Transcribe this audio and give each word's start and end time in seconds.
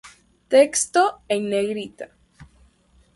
Texto 0.49 1.03
en 1.27 1.41
negrita 1.47 2.05